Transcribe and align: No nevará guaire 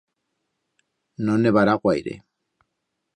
No 1.27 1.35
nevará 1.43 1.75
guaire 1.83 2.15